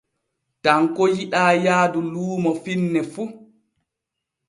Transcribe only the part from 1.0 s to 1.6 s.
yiɗaa